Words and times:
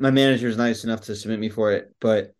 my 0.00 0.10
manager 0.10 0.48
is 0.48 0.56
nice 0.56 0.82
enough 0.84 1.02
to 1.02 1.14
submit 1.14 1.38
me 1.38 1.50
for 1.50 1.72
it, 1.72 1.94
but 2.00 2.34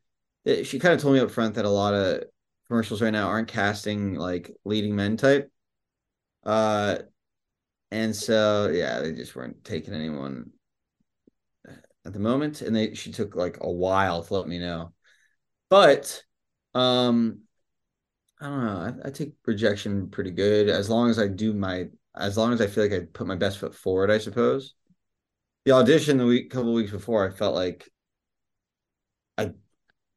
it, 0.45 0.65
she 0.65 0.79
kind 0.79 0.95
of 0.95 1.01
told 1.01 1.15
me 1.15 1.21
up 1.21 1.31
front 1.31 1.55
that 1.55 1.67
a 1.67 1.71
lot 1.71 1.95
of 1.95 2.25
commercials 2.67 3.03
right 3.03 3.13
now 3.13 3.29
aren't 3.29 3.49
casting 3.49 4.15
like 4.15 4.51
leading 4.65 4.97
men 4.97 5.17
type. 5.17 5.53
Uh, 6.43 6.99
and 7.91 8.17
so 8.17 8.71
yeah, 8.73 9.01
they 9.01 9.13
just 9.13 9.37
weren't 9.37 9.63
taking 9.63 9.95
anyone 9.95 10.51
at 12.07 12.13
the 12.15 12.19
moment, 12.19 12.63
and 12.63 12.75
they 12.75 12.95
she 12.95 13.13
took 13.13 13.35
like 13.37 13.59
a 13.61 13.71
while 13.71 14.23
to 14.23 14.35
let 14.35 14.49
me 14.49 14.59
know. 14.59 14.95
But 15.69 16.25
um, 16.75 17.41
I 18.41 18.47
don't 18.47 18.65
know. 18.65 19.01
I, 19.05 19.09
I 19.09 19.11
take 19.11 19.35
rejection 19.47 20.09
pretty 20.09 20.31
good 20.31 20.69
as 20.69 20.89
long 20.89 21.11
as 21.11 21.19
I 21.19 21.29
do 21.29 21.53
my 21.53 21.89
as 22.17 22.37
long 22.37 22.53
as 22.53 22.61
I 22.61 22.67
feel 22.67 22.85
like 22.85 22.93
I 22.93 23.07
put 23.13 23.27
my 23.27 23.37
best 23.37 23.59
foot 23.59 23.75
forward. 23.75 24.11
I 24.11 24.19
suppose. 24.19 24.75
The 25.65 25.73
audition 25.73 26.19
the 26.19 26.27
week 26.27 26.47
a 26.47 26.57
couple 26.57 26.73
weeks 26.73 26.91
before, 26.91 27.27
I 27.29 27.31
felt 27.31 27.55
like 27.55 27.89
I 29.37 29.53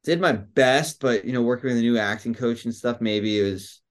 did 0.04 0.22
my 0.22 0.32
best, 0.32 1.00
but 1.00 1.26
you 1.26 1.34
know, 1.34 1.42
working 1.42 1.70
with 1.70 1.78
a 1.78 1.82
new 1.82 1.98
acting 1.98 2.34
coach 2.34 2.66
and 2.66 2.74
stuff, 2.74 3.02
maybe 3.02 3.40
it 3.40 3.52
was 3.52 3.82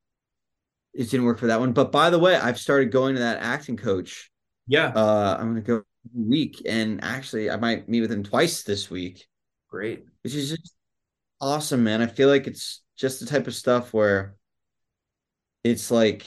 it 0.94 1.10
didn't 1.10 1.26
work 1.26 1.38
for 1.38 1.46
that 1.46 1.60
one. 1.60 1.72
But 1.72 1.92
by 1.92 2.10
the 2.10 2.18
way, 2.18 2.36
I've 2.36 2.58
started 2.58 2.90
going 2.92 3.14
to 3.14 3.20
that 3.20 3.42
acting 3.42 3.76
coach. 3.76 4.30
Yeah. 4.66 4.88
Uh, 4.94 5.36
I'm 5.38 5.48
gonna 5.48 5.60
go 5.60 5.82
week, 6.14 6.62
and 6.66 7.02
actually, 7.02 7.50
I 7.50 7.56
might 7.56 7.88
meet 7.88 8.00
with 8.02 8.12
him 8.12 8.22
twice 8.22 8.62
this 8.62 8.90
week. 8.90 9.26
Great. 9.68 10.04
Which 10.22 10.34
is 10.34 10.50
just 10.50 10.74
awesome, 11.40 11.84
man. 11.84 12.02
I 12.02 12.06
feel 12.06 12.28
like 12.28 12.46
it's 12.46 12.82
just 12.96 13.20
the 13.20 13.26
type 13.26 13.46
of 13.46 13.54
stuff 13.54 13.92
where 13.92 14.36
it's 15.64 15.90
like 15.90 16.26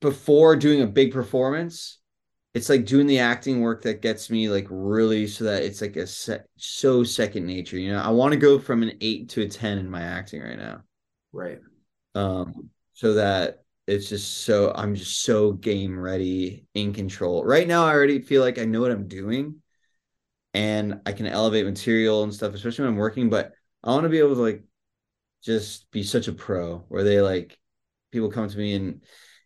before 0.00 0.56
doing 0.56 0.82
a 0.82 0.86
big 0.86 1.12
performance, 1.12 1.99
it's 2.52 2.68
like 2.68 2.84
doing 2.84 3.06
the 3.06 3.20
acting 3.20 3.60
work 3.60 3.82
that 3.82 4.02
gets 4.02 4.28
me 4.28 4.48
like 4.48 4.66
really 4.70 5.26
so 5.26 5.44
that 5.44 5.62
it's 5.62 5.80
like 5.80 5.96
a 5.96 6.06
set, 6.06 6.46
so 6.56 7.04
second 7.04 7.46
nature. 7.46 7.78
You 7.78 7.92
know, 7.92 8.00
I 8.00 8.10
want 8.10 8.32
to 8.32 8.38
go 8.38 8.58
from 8.58 8.82
an 8.82 8.92
eight 9.00 9.28
to 9.30 9.42
a 9.42 9.48
ten 9.48 9.78
in 9.78 9.88
my 9.88 10.02
acting 10.02 10.42
right 10.42 10.58
now. 10.58 10.82
Right. 11.32 11.60
Um, 12.14 12.70
so 12.92 13.14
that 13.14 13.62
it's 13.86 14.08
just 14.08 14.44
so 14.44 14.72
I'm 14.74 14.94
just 14.94 15.22
so 15.22 15.52
game 15.52 15.98
ready, 15.98 16.66
in 16.74 16.92
control. 16.92 17.44
Right 17.44 17.66
now, 17.68 17.84
I 17.84 17.94
already 17.94 18.20
feel 18.20 18.42
like 18.42 18.58
I 18.58 18.64
know 18.64 18.80
what 18.80 18.90
I'm 18.90 19.08
doing, 19.08 19.62
and 20.52 21.00
I 21.06 21.12
can 21.12 21.26
elevate 21.26 21.66
material 21.66 22.24
and 22.24 22.34
stuff, 22.34 22.54
especially 22.54 22.84
when 22.84 22.94
I'm 22.94 22.98
working. 22.98 23.30
But 23.30 23.52
I 23.84 23.90
want 23.90 24.04
to 24.04 24.08
be 24.08 24.18
able 24.18 24.34
to 24.34 24.42
like 24.42 24.64
just 25.42 25.90
be 25.90 26.02
such 26.02 26.28
a 26.28 26.32
pro 26.32 26.84
where 26.88 27.04
they 27.04 27.20
like 27.20 27.56
people 28.10 28.30
come 28.30 28.48
to 28.48 28.58
me 28.58 28.74
and 28.74 29.02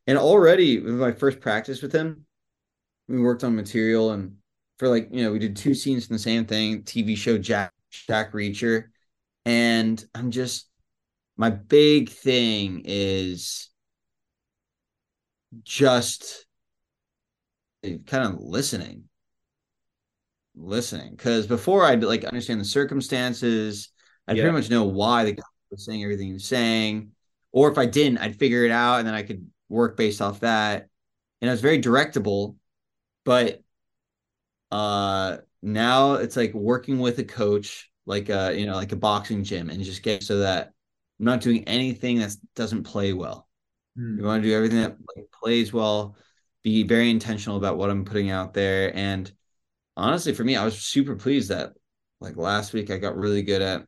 and 0.07 0.19
already 0.19 0.81
with 0.81 0.95
my 0.95 1.13
first 1.13 1.41
practice 1.41 1.83
with 1.83 1.93
him, 1.93 2.27
we 3.09 3.21
worked 3.21 3.45
on 3.45 3.55
material 3.55 4.13
and 4.13 4.37
for 4.79 4.89
like 4.89 5.09
you 5.11 5.23
know 5.23 5.33
we 5.33 5.39
did 5.39 5.57
two 5.57 5.75
scenes 5.75 6.09
in 6.09 6.15
the 6.15 6.19
same 6.19 6.45
thing, 6.47 6.83
TV 6.83 7.17
show 7.17 7.39
Jack 7.39 7.73
Jack 7.91 8.33
Reacher, 8.33 8.85
and 9.45 10.05
I'm 10.15 10.31
just 10.31 10.69
my 11.37 11.51
big 11.51 12.11
thing 12.11 12.83
is 12.85 13.71
just 15.63 16.47
kind 17.83 18.35
of 18.35 18.41
listening 18.41 19.05
listening. 20.57 21.11
Because 21.11 21.47
before 21.47 21.85
i'd 21.85 22.03
like 22.03 22.25
understand 22.25 22.61
the 22.61 22.65
circumstances 22.65 23.91
i'd 24.29 24.37
yeah. 24.37 24.45
pretty 24.45 24.57
much 24.57 24.71
know 24.71 24.85
why 24.85 25.25
the 25.25 25.33
guy 25.33 25.43
was 25.71 25.85
saying 25.85 26.03
everything 26.03 26.29
he 26.29 26.33
was 26.33 26.47
saying. 26.47 27.11
Or 27.53 27.71
if 27.71 27.79
i 27.79 27.87
didn't 27.87 28.19
i'd 28.19 28.39
figure 28.39 28.65
it 28.65 28.71
out 28.71 28.99
and 28.99 29.07
then 29.07 29.15
i 29.15 29.23
could 29.23 29.47
work 29.69 29.97
based 29.97 30.23
off 30.23 30.41
that. 30.41 30.89
And 31.41 31.51
i 31.51 31.53
was 31.53 31.61
very 31.61 31.81
directable 31.81 32.57
but 33.25 33.63
uh 34.71 35.39
now 35.63 36.15
it's 36.15 36.37
like 36.37 36.53
working 36.55 36.99
with 36.99 37.19
a 37.19 37.25
coach 37.25 37.91
like 38.07 38.29
a 38.29 38.59
you 38.59 38.67
know 38.67 38.75
like 38.75 38.93
a 38.93 38.97
boxing 38.97 39.45
gym 39.45 39.71
and 39.71 39.83
just 39.83 40.03
get 40.03 40.23
so 40.23 40.39
that 40.39 40.73
i'm 41.19 41.27
not 41.27 41.41
doing 41.41 41.65
anything 41.65 42.19
that 42.19 42.35
doesn't 42.55 42.85
play 42.85 43.13
well 43.13 43.49
Hmm. 43.97 44.19
You 44.19 44.25
want 44.25 44.43
to 44.43 44.49
do 44.49 44.55
everything 44.55 44.81
that 44.81 44.97
like, 45.17 45.27
plays 45.31 45.73
well, 45.73 46.17
be 46.63 46.83
very 46.83 47.11
intentional 47.11 47.57
about 47.57 47.77
what 47.79 47.91
I'm 47.91 48.05
putting 48.05 48.31
out 48.31 48.55
there. 48.55 48.95
And 48.97 49.31
honestly, 49.97 50.35
for 50.35 50.45
me, 50.45 50.57
I 50.57 50.65
was 50.65 50.81
super 50.81 51.17
pleased 51.17 51.51
that 51.51 51.75
like 52.21 52.37
last 52.37 52.73
week 52.73 52.91
I 52.91 52.99
got 52.99 53.17
really 53.17 53.43
good 53.43 53.63
at 53.63 53.87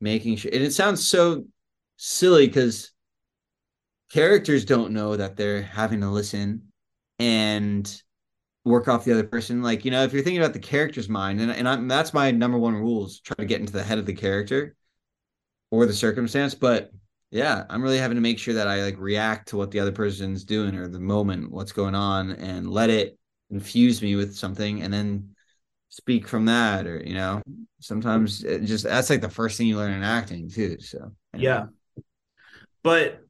making 0.00 0.36
sure. 0.36 0.50
And 0.52 0.62
it 0.62 0.72
sounds 0.72 1.08
so 1.08 1.46
silly 1.96 2.46
because 2.46 2.92
characters 4.10 4.64
don't 4.64 4.92
know 4.92 5.16
that 5.16 5.36
they're 5.36 5.62
having 5.62 6.00
to 6.02 6.08
listen 6.10 6.72
and 7.18 8.02
work 8.64 8.88
off 8.88 9.04
the 9.04 9.12
other 9.12 9.24
person. 9.24 9.62
Like, 9.62 9.84
you 9.84 9.90
know, 9.90 10.02
if 10.02 10.12
you're 10.12 10.22
thinking 10.22 10.40
about 10.40 10.54
the 10.54 10.58
character's 10.58 11.08
mind, 11.08 11.40
and, 11.40 11.50
and 11.50 11.68
I'm, 11.68 11.88
that's 11.88 12.14
my 12.14 12.30
number 12.30 12.58
one 12.58 12.74
rules, 12.74 13.20
try 13.20 13.36
to 13.36 13.44
get 13.44 13.60
into 13.60 13.72
the 13.72 13.82
head 13.82 13.98
of 13.98 14.06
the 14.06 14.14
character 14.14 14.74
or 15.70 15.86
the 15.86 15.92
circumstance. 15.92 16.54
But 16.54 16.90
yeah 17.34 17.64
i'm 17.68 17.82
really 17.82 17.98
having 17.98 18.14
to 18.14 18.20
make 18.20 18.38
sure 18.38 18.54
that 18.54 18.68
i 18.68 18.82
like 18.82 18.96
react 18.96 19.48
to 19.48 19.56
what 19.56 19.72
the 19.72 19.80
other 19.80 19.92
person's 19.92 20.44
doing 20.44 20.76
or 20.76 20.86
the 20.86 21.00
moment 21.00 21.50
what's 21.50 21.72
going 21.72 21.94
on 21.94 22.30
and 22.30 22.70
let 22.70 22.88
it 22.88 23.18
infuse 23.50 24.00
me 24.00 24.14
with 24.14 24.34
something 24.34 24.82
and 24.82 24.94
then 24.94 25.28
speak 25.88 26.28
from 26.28 26.44
that 26.44 26.86
or 26.86 27.02
you 27.04 27.12
know 27.12 27.42
sometimes 27.80 28.40
just 28.40 28.84
that's 28.84 29.10
like 29.10 29.20
the 29.20 29.28
first 29.28 29.58
thing 29.58 29.66
you 29.66 29.76
learn 29.76 29.92
in 29.92 30.02
acting 30.04 30.48
too 30.48 30.78
so 30.78 31.10
anyway. 31.34 31.44
yeah 31.44 31.66
but 32.84 33.23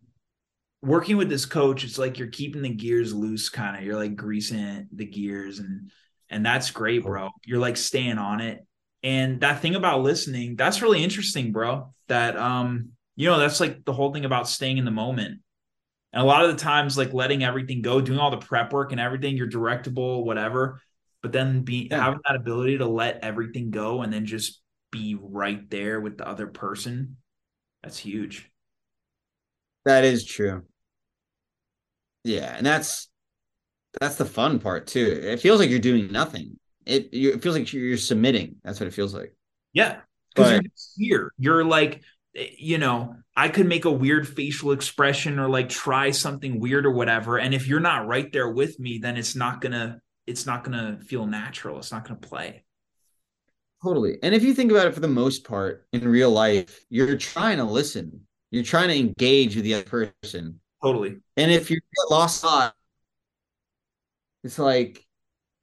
working 0.85 1.17
with 1.17 1.29
this 1.29 1.47
coach 1.47 1.83
it's 1.83 1.99
like 1.99 2.19
you're 2.19 2.29
keeping 2.29 2.63
the 2.63 2.69
gears 2.69 3.15
loose 3.15 3.49
kind 3.49 3.77
of 3.77 3.83
you're 3.83 3.97
like 3.97 4.17
greasing 4.17 4.87
the 4.93 5.07
gears 5.07 5.59
and 5.59 5.91
and 6.31 6.45
that's 6.45 6.71
great 6.71 7.03
bro. 7.03 7.31
You're 7.45 7.61
like 7.61 7.77
staying 7.77 8.19
on 8.19 8.41
it. 8.41 8.67
And 9.03 9.41
that 9.41 9.61
thing 9.61 9.75
about 9.75 10.03
listening 10.03 10.57
that's 10.57 10.83
really 10.83 11.03
interesting 11.03 11.53
bro 11.53 11.95
that 12.09 12.37
um 12.37 12.91
you 13.17 13.29
know 13.29 13.39
that's 13.39 13.61
like 13.61 13.85
the 13.85 13.93
whole 13.93 14.13
thing 14.13 14.25
about 14.25 14.49
staying 14.49 14.79
in 14.79 14.85
the 14.85 14.91
moment. 14.91 15.41
And 16.13 16.23
a 16.23 16.27
lot 16.27 16.45
of 16.45 16.51
the 16.51 16.63
times 16.63 16.99
like 16.99 17.13
letting 17.13 17.43
everything 17.43 17.83
go 17.83 18.01
doing 18.01 18.19
all 18.19 18.31
the 18.31 18.37
prep 18.37 18.73
work 18.73 18.93
and 18.93 19.01
everything 19.01 19.37
you're 19.37 19.49
directable 19.49 20.25
whatever 20.25 20.81
but 21.23 21.33
then 21.33 21.63
be 21.63 21.89
yeah. 21.91 22.03
having 22.03 22.21
that 22.27 22.37
ability 22.37 22.79
to 22.79 22.87
let 22.87 23.21
everything 23.23 23.71
go 23.71 24.03
and 24.03 24.13
then 24.13 24.27
just 24.27 24.61
be 24.93 25.17
right 25.21 25.71
there 25.71 26.01
with 26.01 26.19
the 26.19 26.29
other 26.29 26.47
person 26.47 27.17
that's 27.83 27.99
huge. 27.99 28.51
That 29.85 30.05
is 30.05 30.25
true 30.25 30.65
yeah 32.25 32.55
and 32.57 32.67
that's 32.67 33.09
that's 34.01 34.17
the 34.17 34.25
fun 34.25 34.59
part 34.59 34.87
too 34.87 35.21
it 35.23 35.41
feels 35.41 35.61
like 35.61 35.71
you're 35.71 35.79
doing 35.79 36.11
nothing 36.11 36.59
it, 36.87 37.09
it 37.13 37.43
feels 37.43 37.57
like 37.57 37.73
you're 37.73 37.97
submitting 37.97 38.57
that's 38.65 38.81
what 38.81 38.87
it 38.87 38.95
feels 38.95 39.15
like 39.15 39.35
yeah 39.73 40.01
because 40.35 40.51
you're 40.53 40.63
here 40.97 41.33
you're 41.39 41.65
like 41.65 42.03
eh, 42.37 42.49
you 42.59 42.79
know, 42.79 43.17
I 43.37 43.49
could 43.49 43.67
make 43.67 43.85
a 43.85 43.91
weird 43.91 44.29
facial 44.29 44.73
expression 44.73 45.39
or 45.39 45.49
like 45.49 45.69
try 45.69 46.11
something 46.11 46.61
weird 46.61 46.87
or 46.87 46.91
whatever. 46.91 47.39
And 47.39 47.55
if 47.55 47.67
you're 47.67 47.81
not 47.81 48.07
right 48.07 48.33
there 48.33 48.51
with 48.51 48.79
me, 48.79 48.99
then 48.99 49.17
it's 49.17 49.37
not 49.37 49.61
gonna 49.61 50.01
it's 50.27 50.47
not 50.47 50.65
gonna 50.65 50.99
feel 51.05 51.27
natural. 51.27 51.79
It's 51.79 51.93
not 51.93 52.07
gonna 52.07 52.21
play. 52.21 52.65
Totally. 53.83 54.19
And 54.23 54.35
if 54.35 54.43
you 54.43 54.55
think 54.55 54.71
about 54.71 54.87
it 54.87 54.95
for 54.95 55.01
the 55.01 55.09
most 55.09 55.45
part 55.45 55.87
in 55.93 56.09
real 56.09 56.31
life, 56.31 56.85
you're 56.89 57.17
trying 57.17 57.59
to 57.59 57.65
listen. 57.65 58.27
You're 58.51 58.65
trying 58.65 58.89
to 58.89 58.97
engage 58.99 59.57
with 59.57 59.65
the 59.65 59.75
other 59.75 60.09
person. 60.23 60.61
Totally. 60.85 61.17
And 61.39 61.51
if 61.51 61.71
you 61.71 61.77
get 61.77 62.11
lost 62.11 62.45
it's 64.43 64.59
like 64.59 65.03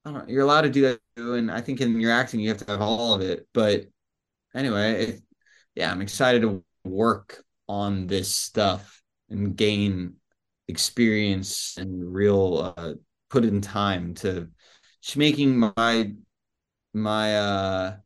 I 0.04 0.12
don't 0.12 0.28
know, 0.28 0.34
you're 0.34 0.44
allowed 0.44 0.62
to 0.62 0.70
do 0.70 0.82
that. 0.82 1.00
And 1.16 1.52
I 1.52 1.62
think 1.62 1.80
in 1.80 2.00
your 2.00 2.12
acting 2.12 2.40
you 2.40 2.50
have 2.50 2.58
to 2.66 2.72
have 2.72 2.82
all 2.82 3.14
of 3.14 3.22
it. 3.22 3.48
But 3.54 3.86
anyway, 4.56 5.04
it, 5.06 5.22
yeah, 5.76 5.92
I'm 5.92 6.02
excited 6.02 6.42
to 6.42 6.64
work 6.84 7.44
on 7.70 8.08
this 8.08 8.36
stuff 8.36 9.04
and 9.30 9.56
gain 9.56 10.16
experience 10.68 11.78
and 11.78 12.12
real 12.12 12.74
uh, 12.76 12.94
put 13.30 13.46
in 13.46 13.62
time 13.62 14.16
to 14.16 14.50
making 15.16 15.58
my 15.58 16.14
my 16.94 17.38
uh 17.38 17.98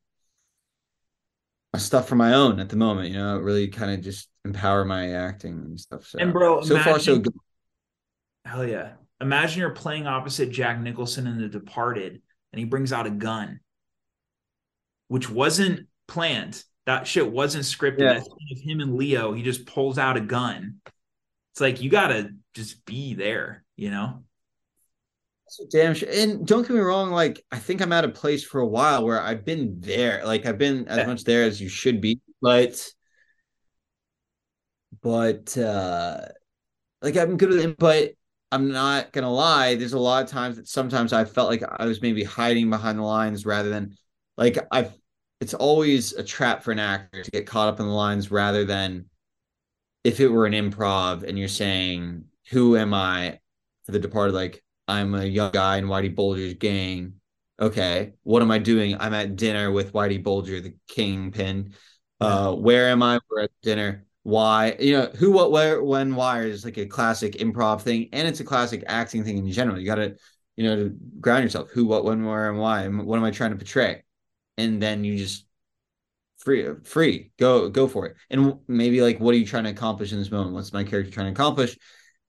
stuff 1.77 2.07
for 2.07 2.15
my 2.15 2.33
own 2.33 2.59
at 2.59 2.69
the 2.69 2.75
moment 2.75 3.09
you 3.09 3.17
know 3.17 3.37
really 3.37 3.67
kind 3.67 3.91
of 3.91 4.01
just 4.01 4.29
empower 4.43 4.85
my 4.85 5.11
acting 5.11 5.53
and 5.53 5.79
stuff 5.79 6.05
so 6.05 6.19
and 6.19 6.33
bro 6.33 6.61
so 6.61 6.75
imagine, 6.75 6.91
far 6.91 6.99
so 6.99 7.19
good 7.19 7.33
hell 8.45 8.65
yeah 8.65 8.93
imagine 9.21 9.59
you're 9.59 9.69
playing 9.71 10.07
opposite 10.07 10.51
jack 10.51 10.79
nicholson 10.79 11.27
in 11.27 11.39
the 11.39 11.47
departed 11.47 12.21
and 12.51 12.59
he 12.59 12.65
brings 12.65 12.93
out 12.93 13.07
a 13.07 13.11
gun 13.11 13.59
which 15.07 15.29
wasn't 15.29 15.87
planned 16.07 16.63
that 16.85 17.07
shit 17.07 17.31
wasn't 17.31 17.63
scripted. 17.63 18.01
Yeah. 18.01 18.17
Of 18.17 18.59
him 18.61 18.79
and 18.79 18.95
Leo, 18.95 19.33
he 19.33 19.41
just 19.41 19.65
pulls 19.65 19.97
out 19.97 20.17
a 20.17 20.21
gun. 20.21 20.81
It's 21.53 21.61
like 21.61 21.81
you 21.81 21.89
gotta 21.89 22.31
just 22.53 22.85
be 22.85 23.15
there, 23.15 23.63
you 23.75 23.89
know. 23.89 24.23
Damn 25.71 25.93
sure. 25.93 26.09
And 26.11 26.45
don't 26.45 26.63
get 26.67 26.71
me 26.75 26.79
wrong, 26.79 27.11
like 27.11 27.43
I 27.51 27.59
think 27.59 27.81
I'm 27.81 27.93
at 27.93 28.05
a 28.05 28.09
place 28.09 28.43
for 28.43 28.61
a 28.61 28.67
while 28.67 29.05
where 29.05 29.21
I've 29.21 29.45
been 29.45 29.79
there. 29.79 30.25
Like 30.25 30.45
I've 30.45 30.57
been 30.57 30.87
as 30.87 31.05
much 31.07 31.23
there 31.23 31.43
as 31.43 31.61
you 31.61 31.69
should 31.69 32.01
be, 32.01 32.19
but 32.41 32.91
but 35.01 35.57
uh 35.57 36.21
like 37.01 37.17
I'm 37.17 37.37
good 37.37 37.49
with 37.49 37.59
it, 37.65 37.77
but 37.79 38.13
I'm 38.51 38.71
not 38.71 39.13
gonna 39.13 39.31
lie, 39.31 39.75
there's 39.75 39.93
a 39.93 39.99
lot 39.99 40.23
of 40.23 40.29
times 40.31 40.57
that 40.57 40.67
sometimes 40.69 41.13
I 41.13 41.25
felt 41.25 41.49
like 41.49 41.63
I 41.79 41.85
was 41.85 42.01
maybe 42.01 42.23
hiding 42.23 42.69
behind 42.71 42.99
the 42.99 43.03
lines 43.03 43.45
rather 43.45 43.69
than 43.69 43.97
like 44.37 44.57
I've 44.71 44.93
it's 45.41 45.55
always 45.55 46.13
a 46.13 46.23
trap 46.23 46.63
for 46.63 46.71
an 46.73 46.79
actor 46.79 47.23
to 47.23 47.31
get 47.31 47.47
caught 47.47 47.69
up 47.69 47.79
in 47.79 47.87
the 47.87 47.93
lines 47.93 48.31
rather 48.31 48.65
than 48.65 49.07
if 50.03 50.19
it 50.19 50.29
were 50.29 50.45
an 50.45 50.53
improv 50.53 51.23
and 51.23 51.39
you're 51.39 51.47
saying, 51.49 52.25
Who 52.51 52.77
am 52.77 52.93
I 52.93 53.39
for 53.85 53.93
the 53.93 53.99
departed? 53.99 54.33
Like, 54.35 54.63
I'm 54.87 55.15
a 55.15 55.25
young 55.25 55.51
guy 55.51 55.77
in 55.77 55.85
Whitey 55.85 56.13
Bulger's 56.13 56.53
gang. 56.55 57.13
Okay, 57.59 58.13
what 58.23 58.41
am 58.41 58.51
I 58.51 58.59
doing? 58.59 58.97
I'm 58.99 59.13
at 59.13 59.35
dinner 59.35 59.71
with 59.71 59.93
Whitey 59.93 60.21
Bulger, 60.21 60.59
the 60.59 60.75
kingpin. 60.87 61.73
Uh, 62.19 62.53
where 62.53 62.89
am 62.89 63.01
I? 63.01 63.19
We're 63.29 63.43
at 63.43 63.51
dinner. 63.61 64.05
Why? 64.23 64.75
You 64.79 64.97
know 64.97 65.05
who 65.05 65.31
what 65.31 65.51
where 65.51 65.83
when 65.83 66.15
why 66.15 66.41
is 66.41 66.65
like 66.65 66.77
a 66.77 66.85
classic 66.85 67.33
improv 67.33 67.81
thing 67.81 68.09
and 68.11 68.27
it's 68.27 68.39
a 68.39 68.43
classic 68.43 68.83
acting 68.87 69.23
thing 69.23 69.37
in 69.37 69.51
general. 69.51 69.79
You 69.79 69.85
got 69.85 69.95
to 69.95 70.15
you 70.55 70.63
know 70.63 70.75
to 70.75 70.97
ground 71.19 71.43
yourself. 71.43 71.69
Who 71.69 71.85
what 71.85 72.03
when 72.03 72.25
where 72.25 72.49
and 72.49 72.59
why? 72.59 72.87
What 72.87 73.17
am 73.17 73.23
i 73.23 73.31
trying 73.31 73.51
to 73.51 73.57
portray? 73.57 74.03
And 74.57 74.81
then 74.81 75.03
you 75.03 75.17
just 75.17 75.45
free 76.37 76.67
free. 76.83 77.31
Go 77.37 77.69
go 77.69 77.87
for 77.87 78.07
it. 78.07 78.15
And 78.29 78.59
maybe 78.67 79.01
like 79.01 79.19
what 79.19 79.33
are 79.35 79.37
you 79.37 79.45
trying 79.45 79.65
to 79.65 79.69
accomplish 79.69 80.11
in 80.11 80.19
this 80.19 80.31
moment? 80.31 80.55
What's 80.55 80.73
my 80.73 80.83
character 80.83 81.11
trying 81.11 81.27
to 81.27 81.39
accomplish? 81.39 81.77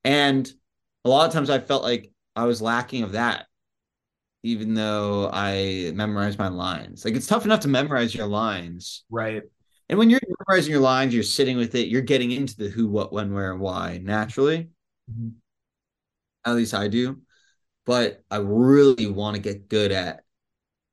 And 0.04 0.50
a 1.04 1.08
lot 1.08 1.26
of 1.26 1.32
times 1.32 1.50
i 1.50 1.58
felt 1.60 1.84
like 1.84 2.10
i 2.36 2.44
was 2.44 2.62
lacking 2.62 3.02
of 3.02 3.12
that 3.12 3.46
even 4.42 4.74
though 4.74 5.28
i 5.32 5.90
memorized 5.94 6.38
my 6.38 6.48
lines 6.48 7.04
like 7.04 7.14
it's 7.14 7.26
tough 7.26 7.44
enough 7.44 7.60
to 7.60 7.68
memorize 7.68 8.14
your 8.14 8.26
lines 8.26 9.04
right 9.10 9.42
and 9.88 9.98
when 9.98 10.10
you're 10.10 10.20
memorizing 10.48 10.72
your 10.72 10.80
lines, 10.80 11.14
you're 11.14 11.22
sitting 11.22 11.56
with 11.56 11.74
it, 11.74 11.88
you're 11.88 12.02
getting 12.02 12.32
into 12.32 12.56
the 12.56 12.68
who, 12.68 12.88
what, 12.88 13.12
when, 13.12 13.32
where, 13.32 13.52
and 13.52 13.60
why 13.60 14.00
naturally. 14.02 14.70
Mm-hmm. 15.10 15.28
At 16.44 16.56
least 16.56 16.74
I 16.74 16.88
do. 16.88 17.20
But 17.84 18.22
I 18.30 18.38
really 18.38 19.06
want 19.06 19.36
to 19.36 19.42
get 19.42 19.68
good 19.68 19.92
at 19.92 20.24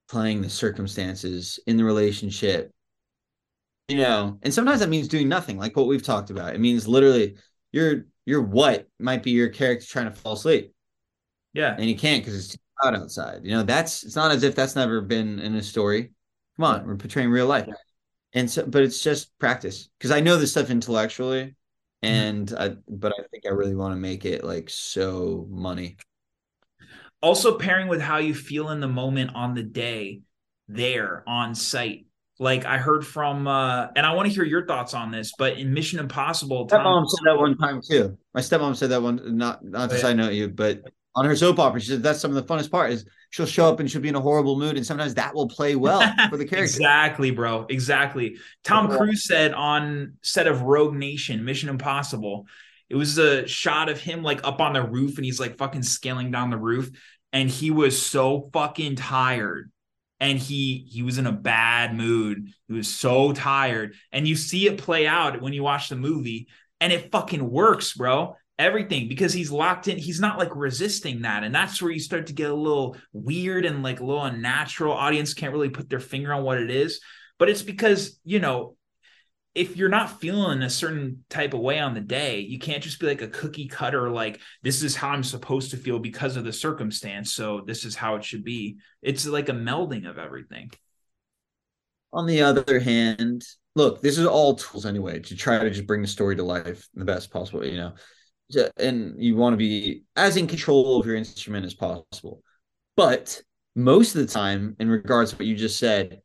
playing 0.10 0.42
the 0.42 0.50
circumstances 0.50 1.60
in 1.66 1.78
the 1.78 1.84
relationship. 1.84 2.72
You 3.88 3.98
know, 3.98 4.40
and 4.44 4.54
sometimes 4.54 4.80
that 4.80 4.90
means 4.90 5.08
doing 5.08 5.28
nothing, 5.28 5.58
like 5.58 5.76
what 5.76 5.88
we've 5.88 6.04
talked 6.04 6.30
about. 6.30 6.56
It 6.56 6.62
means 6.62 6.88
literally 6.88 7.36
your 7.72 8.06
your 8.26 8.42
what 8.42 8.88
might 9.00 9.24
be 9.24 9.32
your 9.32 9.50
character 9.50 9.86
trying 9.86 10.06
to 10.06 10.12
fall 10.12 10.34
asleep. 10.34 10.73
Yeah. 11.54 11.76
And 11.78 11.86
you 11.86 11.96
can't 11.96 12.24
because 12.24 12.46
it's 12.46 12.58
out 12.84 12.96
outside. 12.96 13.42
You 13.44 13.52
know, 13.52 13.64
that's 13.64 14.04
it's 14.04 14.16
not 14.16 14.32
as 14.32 14.44
if 14.44 14.56
that's 14.56 14.76
never 14.76 15.02
been 15.02 15.40
in 15.40 15.56
a 15.56 15.64
story. 15.64 16.12
Come 16.58 16.66
on, 16.66 16.86
we're 16.86 16.96
portraying 16.96 17.30
real 17.30 17.48
life. 17.48 17.66
Yeah 17.68 17.74
and 18.34 18.50
so 18.50 18.66
but 18.66 18.84
it's 18.84 19.02
just 19.02 19.38
practice 19.40 19.90
because 19.98 20.12
i 20.12 20.20
know 20.20 20.38
this 20.38 20.52
stuff 20.52 20.70
intellectually 20.70 21.44
mm-hmm. 21.44 21.54
and 22.08 22.48
mm-hmm. 22.48 22.74
I, 22.74 22.76
but 22.88 23.14
i 23.14 23.24
think 23.32 23.46
i 23.46 23.50
really 23.50 23.76
want 23.76 23.94
to 23.94 23.98
make 23.98 24.26
it 24.26 24.44
like 24.44 24.70
so 24.70 25.48
money 25.50 25.98
also 27.22 27.58
pairing 27.58 27.88
with 27.88 28.02
how 28.02 28.18
you 28.18 28.34
feel 28.34 28.70
in 28.70 28.80
the 28.80 28.88
moment 28.88 29.32
on 29.36 29.54
the 29.54 29.64
day 29.64 30.22
there 30.68 31.24
on 31.28 31.56
site 31.56 32.06
like 32.40 32.66
i 32.66 32.78
heard 32.78 33.06
from 33.06 33.48
uh 33.48 33.88
and 33.96 34.06
i 34.06 34.14
want 34.14 34.28
to 34.28 34.34
hear 34.34 34.44
your 34.44 34.66
thoughts 34.66 34.94
on 34.94 35.12
this 35.12 35.34
but 35.38 35.58
in 35.58 35.74
mission 35.74 36.00
impossible 36.00 36.68
my 36.70 36.78
stepmom 36.78 37.08
said 37.08 37.26
that 37.26 37.38
one 37.38 37.58
time 37.58 37.82
too 37.82 38.18
my 38.34 38.42
stepmom 38.42 38.76
said 38.76 38.90
that 38.90 39.02
one 39.02 39.38
not 39.38 39.64
not 39.64 39.90
to 39.90 39.96
oh, 39.96 39.98
yeah. 39.98 40.02
side 40.02 40.18
note 40.18 40.34
you 40.34 40.48
but 40.48 40.82
on 41.16 41.26
her 41.26 41.36
soap 41.36 41.60
opera 41.60 41.80
she 41.80 41.90
said 41.90 42.04
that's 42.04 42.20
some 42.20 42.36
of 42.36 42.36
the 42.36 42.54
funnest 42.54 42.72
part 42.72 42.92
is 42.92 43.06
she'll 43.34 43.46
show 43.46 43.68
up 43.68 43.80
and 43.80 43.90
she'll 43.90 44.02
be 44.02 44.10
in 44.10 44.16
a 44.16 44.22
horrible 44.22 44.58
mood 44.58 44.78
and 44.78 44.86
sometimes 44.86 45.16
that 45.16 45.34
will 45.34 45.48
play 45.48 45.76
well 45.76 46.02
for 46.30 46.38
the 46.38 46.46
character. 46.46 46.64
Exactly 46.64 47.32
bro. 47.32 47.66
Exactly. 47.68 48.38
Tom 48.64 48.90
yeah. 48.90 48.98
cruise 48.98 49.26
said 49.26 49.54
on 49.54 50.14
set 50.22 50.48
of 50.48 50.62
rogue 50.62 50.94
nation 50.94 51.44
mission 51.44 51.70
impossible 51.70 52.46
it 52.90 52.96
was 52.96 53.18
a 53.18 53.48
shot 53.48 53.90
of 53.90 54.00
him 54.00 54.22
like 54.22 54.46
up 54.46 54.62
on 54.62 54.74
the 54.74 54.84
roof 54.84 55.18
and 55.18 55.26
he's 55.26 55.40
like 55.40 55.58
fucking 55.58 55.82
scaling 55.82 56.30
down 56.30 56.52
the 56.52 56.58
roof 56.58 56.92
and 57.32 57.50
he 57.50 57.72
was 57.72 58.00
so 58.00 58.52
fucking 58.54 58.96
tired 58.96 59.72
and 60.20 60.38
he 60.38 60.86
he 60.90 61.02
was 61.02 61.18
in 61.18 61.26
a 61.26 61.32
bad 61.32 61.96
mood. 61.96 62.50
He 62.68 62.74
was 62.74 62.88
so 62.88 63.34
tired 63.34 63.96
and 64.12 64.28
you 64.28 64.36
see 64.36 64.68
it 64.68 64.78
play 64.78 65.08
out 65.08 65.42
when 65.42 65.54
you 65.54 65.64
watch 65.64 65.90
the 65.90 65.96
movie 65.96 66.50
and 66.80 66.94
it 66.94 67.12
fucking 67.12 67.50
works 67.50 67.94
bro 67.94 68.36
everything 68.60 69.08
because 69.08 69.34
he's 69.34 69.52
locked 69.52 69.88
in. 69.88 69.98
He's 69.98 70.20
not 70.20 70.38
like 70.38 70.56
resisting 70.56 71.22
that. 71.22 71.44
And 71.44 71.54
that's 71.54 71.82
where 71.82 71.92
you 71.92 72.00
start 72.00 72.28
to 72.28 72.34
get 72.34 72.52
a 72.52 72.56
little 72.56 72.98
weird 73.12 73.66
and 73.66 73.84
like 73.84 74.00
a 74.00 74.06
little 74.06 74.24
unnatural. 74.24 74.94
Audience 74.94 75.34
can't 75.34 75.54
really 75.54 75.70
put 75.70 75.90
their 75.90 76.00
finger 76.00 76.34
on 76.34 76.44
what 76.44 76.60
it 76.60 76.70
is. 76.70 77.00
But 77.40 77.50
it's 77.50 77.64
because, 77.64 78.20
you 78.24 78.40
know, 78.40 78.76
if 79.56 79.78
you're 79.78 79.90
not 79.90 80.20
feeling 80.20 80.64
a 80.64 80.70
certain 80.70 81.26
type 81.30 81.54
of 81.54 81.60
way 81.60 81.80
on 81.80 81.94
the 81.94 82.02
day, 82.02 82.40
you 82.40 82.58
can't 82.58 82.84
just 82.84 83.00
be 83.00 83.06
like 83.06 83.22
a 83.22 83.28
cookie 83.28 83.68
cutter, 83.68 84.10
like, 84.10 84.40
this 84.64 84.82
is 84.82 84.96
how 84.96 85.10
I'm 85.10 85.24
supposed 85.24 85.72
to 85.72 85.78
feel 85.78 86.00
because 86.00 86.38
of 86.38 86.44
the 86.44 86.54
circumstance. 86.54 87.34
So 87.34 87.62
this 87.66 87.86
is 87.86 87.96
how 87.96 88.16
it 88.16 88.24
should 88.24 88.44
be. 88.44 88.78
It's 89.04 89.28
like 89.28 89.50
a 89.50 89.54
melding 89.54 90.10
of 90.10 90.18
everything. 90.18 90.72
On 92.12 92.26
the 92.26 92.42
other 92.42 92.80
hand, 92.80 93.44
look, 93.76 94.02
this 94.02 94.18
is 94.18 94.26
all 94.26 94.56
tools 94.56 94.88
anyway 94.88 95.20
to 95.20 95.36
try 95.36 95.60
to 95.60 95.70
just 95.70 95.86
bring 95.86 96.02
the 96.02 96.08
story 96.08 96.36
to 96.36 96.44
life 96.44 96.88
the 96.96 97.06
best 97.06 97.32
possible, 97.32 97.66
you 97.66 97.78
know 97.78 97.94
and 98.78 99.16
you 99.22 99.36
want 99.36 99.54
to 99.54 99.58
be 99.58 100.04
as 100.16 100.38
in 100.38 100.48
control 100.48 101.00
of 101.00 101.06
your 101.06 101.16
instrument 101.16 101.66
as 101.66 101.74
possible. 101.74 102.42
But 102.96 103.42
most 103.76 104.16
of 104.16 104.22
the 104.22 104.32
time, 104.32 104.76
in 104.80 104.90
regards 104.90 105.32
to 105.32 105.38
what 105.38 105.48
you 105.48 105.56
just 105.56 105.80
said, 105.80 106.22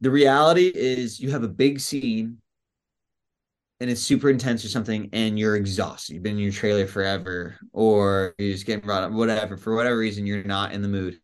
the 0.00 0.10
reality 0.10 0.72
is 0.74 1.20
you 1.20 1.30
have 1.30 1.44
a 1.44 1.48
big 1.48 1.78
scene 1.80 2.38
and 3.80 3.88
it's 3.88 4.02
super 4.02 4.28
intense 4.28 4.62
or 4.64 4.68
something, 4.68 5.08
and 5.14 5.38
you're 5.38 5.56
exhausted. 5.56 6.12
You've 6.12 6.22
been 6.22 6.36
in 6.36 6.42
your 6.42 6.52
trailer 6.52 6.86
forever, 6.86 7.56
or 7.72 8.34
you're 8.38 8.52
just 8.52 8.66
getting 8.66 8.84
brought 8.84 9.04
up, 9.04 9.12
whatever. 9.12 9.56
For 9.56 9.74
whatever 9.74 9.96
reason, 9.96 10.26
you're 10.26 10.44
not 10.44 10.72
in 10.72 10.82
the 10.82 10.88
mood. 10.88 11.18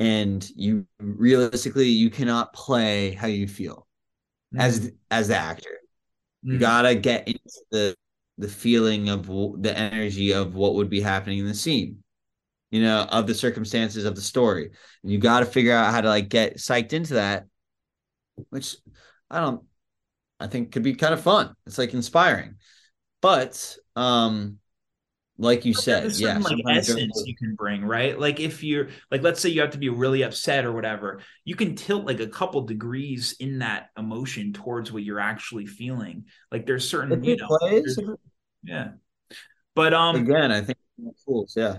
And 0.00 0.48
you 0.56 0.86
realistically, 0.98 1.88
you 1.88 2.10
cannot 2.10 2.52
play 2.52 3.12
how 3.12 3.28
you 3.28 3.46
feel 3.46 3.86
mm. 4.52 4.60
as 4.60 4.90
as 5.12 5.28
the 5.28 5.36
actor. 5.36 5.78
Mm. 6.44 6.54
You 6.54 6.58
gotta 6.58 6.94
get 6.96 7.28
into 7.28 7.60
the 7.70 7.94
the 8.40 8.48
feeling 8.48 9.08
of 9.08 9.26
the 9.62 9.74
energy 9.76 10.32
of 10.32 10.54
what 10.54 10.74
would 10.74 10.90
be 10.90 11.00
happening 11.00 11.38
in 11.38 11.46
the 11.46 11.54
scene 11.54 12.02
you 12.70 12.82
know 12.82 13.06
of 13.10 13.26
the 13.26 13.34
circumstances 13.34 14.04
of 14.04 14.14
the 14.14 14.20
story. 14.20 14.70
And 15.02 15.12
you 15.12 15.18
got 15.18 15.40
to 15.40 15.46
figure 15.46 15.74
out 15.74 15.92
how 15.92 16.00
to 16.00 16.08
like 16.08 16.28
get 16.28 16.56
psyched 16.56 16.92
into 16.92 17.14
that 17.14 17.46
which 18.48 18.76
i 19.30 19.38
don't 19.38 19.62
i 20.38 20.46
think 20.46 20.72
could 20.72 20.82
be 20.82 20.94
kind 20.94 21.12
of 21.12 21.20
fun. 21.20 21.54
It's 21.66 21.78
like 21.78 21.92
inspiring. 21.92 22.56
But 23.20 23.76
um 23.96 24.56
like 25.36 25.64
you 25.64 25.72
said 25.72 26.12
yeah 26.16 26.36
like 26.36 26.58
essence 26.70 27.22
you 27.24 27.34
can 27.34 27.54
bring 27.54 27.84
right? 27.84 28.18
Like 28.18 28.40
if 28.40 28.62
you're 28.62 28.88
like 29.10 29.22
let's 29.22 29.40
say 29.40 29.48
you 29.48 29.60
have 29.62 29.70
to 29.70 29.78
be 29.78 29.88
really 29.88 30.22
upset 30.22 30.64
or 30.64 30.72
whatever 30.72 31.20
you 31.44 31.56
can 31.56 31.74
tilt 31.74 32.06
like 32.06 32.20
a 32.20 32.26
couple 32.26 32.62
degrees 32.62 33.34
in 33.40 33.58
that 33.58 33.90
emotion 33.98 34.52
towards 34.52 34.92
what 34.92 35.02
you're 35.02 35.20
actually 35.20 35.66
feeling. 35.66 36.24
Like 36.52 36.66
there's 36.66 36.88
certain 36.88 37.22
you 37.24 37.36
know 37.36 37.46
plays, 37.46 37.98
yeah. 38.62 38.92
But 39.74 39.94
um 39.94 40.16
again, 40.16 40.50
I 40.50 40.62
think 40.62 40.78
tools, 41.26 41.54
yeah. 41.56 41.78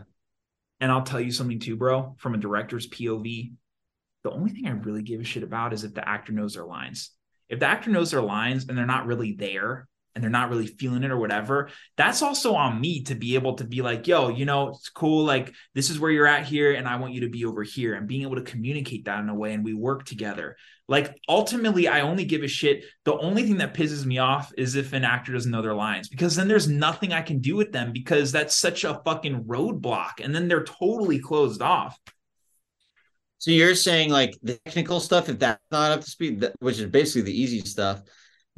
And 0.80 0.92
I'll 0.92 1.04
tell 1.04 1.20
you 1.20 1.32
something 1.32 1.60
too, 1.60 1.76
bro, 1.76 2.16
from 2.18 2.34
a 2.34 2.38
director's 2.38 2.90
POV. 2.90 3.54
The 4.24 4.32
only 4.32 4.52
thing 4.52 4.68
I 4.68 4.72
really 4.72 5.04
give 5.04 5.22
a 5.22 5.24
shit 5.24 5.44
about 5.44 5.74
is 5.74 5.84
if 5.84 5.94
the 5.94 6.08
actor 6.08 6.32
knows 6.32 6.56
their 6.56 6.66
lines. 6.66 7.12
If 7.50 7.60
the 7.60 7.68
actor 7.68 7.90
knows 7.90 8.12
their 8.12 8.22
lines 8.22 8.68
and 8.68 8.78
they're 8.78 8.86
not 8.86 9.06
really 9.06 9.34
there, 9.34 9.88
and 10.13 10.24
they're 10.24 10.30
not 10.30 10.50
really 10.50 10.68
feeling 10.68 11.03
it 11.03 11.12
or 11.12 11.18
whatever, 11.18 11.70
that's 11.98 12.22
also 12.22 12.56
on 12.56 12.80
me 12.80 13.03
to 13.03 13.15
be 13.15 13.36
able 13.36 13.56
to 13.56 13.63
be 13.63 13.82
like, 13.82 14.08
yo, 14.08 14.30
you 14.30 14.46
know, 14.46 14.70
it's 14.70 14.89
cool. 14.89 15.24
Like, 15.24 15.53
this 15.74 15.89
is 15.89 16.00
where 16.00 16.12
you're 16.12 16.27
at 16.27 16.46
here, 16.46 16.74
and 16.74 16.88
I 16.88 16.98
want 16.98 17.13
you 17.13 17.22
to 17.22 17.30
be 17.30 17.46
over 17.46 17.63
here, 17.63 17.94
and 17.94 18.08
being 18.08 18.24
able 18.24 18.36
to 18.36 18.41
communicate 18.41 19.06
that 19.06 19.20
in 19.20 19.30
a 19.30 19.36
way, 19.36 19.53
and 19.53 19.63
we 19.63 19.74
work 19.74 20.06
together. 20.06 20.58
Like, 20.88 21.15
ultimately, 21.30 21.88
I 21.88 22.01
only 22.01 22.25
give 22.25 22.44
a 22.44 22.48
shit. 22.48 22.84
The 23.06 23.18
only 23.18 23.44
thing 23.44 23.58
that 23.58 23.74
pisses 23.74 24.06
me 24.06 24.18
off 24.18 24.51
is 24.58 24.75
if 24.75 24.91
an 24.91 25.06
actor 25.06 25.32
doesn't 25.32 25.51
know 25.51 25.62
their 25.62 25.74
lines, 25.74 26.10
because 26.10 26.36
then 26.36 26.50
there's 26.50 26.68
nothing 26.68 27.13
I 27.13 27.22
can 27.22 27.39
do 27.39 27.56
with 27.56 27.72
them 27.72 27.94
because 27.94 28.32
that's 28.32 28.56
such 28.56 28.84
a 28.84 29.01
fucking 29.06 29.46
roadblock, 29.46 30.24
and 30.24 30.36
then 30.36 30.48
they're 30.48 30.65
totally 30.65 31.20
closed 31.20 31.62
off. 31.62 31.98
So 33.38 33.50
you're 33.50 33.74
saying 33.74 34.12
like 34.12 34.38
the 34.44 34.60
technical 34.65 35.00
stuff, 35.00 35.27
if 35.27 35.39
that's 35.39 35.60
not 35.72 35.91
up 35.91 36.01
to 36.01 36.10
speed, 36.10 36.48
which 36.60 36.80
is 36.80 36.91
basically 36.91 37.24
the 37.24 37.41
easy 37.41 37.62
stuff, 37.62 38.03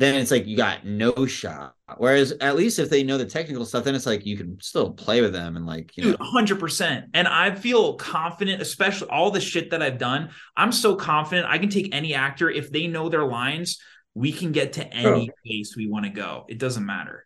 then 0.03 0.15
it's 0.15 0.31
like 0.31 0.45
you 0.45 0.57
got 0.57 0.85
no 0.85 1.25
shot. 1.25 1.75
Whereas 1.97 2.31
at 2.41 2.55
least 2.55 2.79
if 2.79 2.89
they 2.89 3.03
know 3.03 3.17
the 3.17 3.25
technical 3.25 3.65
stuff, 3.65 3.83
then 3.83 3.95
it's 3.95 4.05
like 4.05 4.25
you 4.25 4.35
can 4.35 4.57
still 4.61 4.91
play 4.91 5.21
with 5.21 5.33
them 5.33 5.55
and 5.55 5.65
like 5.65 5.95
you 5.95 6.03
Dude, 6.03 6.19
know. 6.19 6.25
100%. 6.33 7.05
And 7.13 7.27
I 7.27 7.53
feel 7.55 7.95
confident, 7.95 8.61
especially 8.61 9.09
all 9.09 9.31
the 9.31 9.41
shit 9.41 9.71
that 9.71 9.81
I've 9.81 9.97
done. 9.97 10.31
I'm 10.57 10.71
so 10.71 10.95
confident 10.95 11.47
I 11.47 11.57
can 11.57 11.69
take 11.69 11.93
any 11.93 12.13
actor 12.13 12.49
if 12.49 12.71
they 12.71 12.87
know 12.87 13.09
their 13.09 13.25
lines, 13.25 13.79
we 14.13 14.31
can 14.31 14.51
get 14.51 14.73
to 14.73 14.93
any 14.93 15.29
oh. 15.29 15.33
place 15.45 15.75
we 15.75 15.87
want 15.87 16.05
to 16.05 16.11
go. 16.11 16.45
It 16.47 16.57
doesn't 16.57 16.85
matter. 16.85 17.25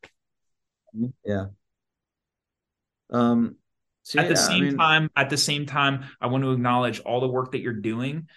Yeah. 1.26 1.46
Um 3.12 3.56
so 4.04 4.20
at 4.20 4.24
yeah, 4.24 4.30
the 4.30 4.36
same 4.38 4.56
I 4.56 4.66
mean, 4.66 4.78
time, 4.78 5.10
at 5.18 5.30
the 5.30 5.38
same 5.38 5.66
time, 5.66 6.06
I 6.22 6.28
want 6.28 6.46
to 6.46 6.52
acknowledge 6.52 7.02
all 7.02 7.20
the 7.20 7.28
work 7.28 7.52
that 7.52 7.60
you're 7.60 7.74
doing 7.74 8.28